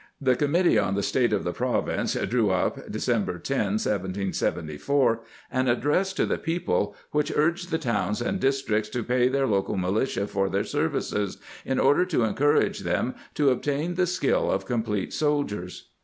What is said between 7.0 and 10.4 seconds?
which urged the' towns and districts to pay their local militia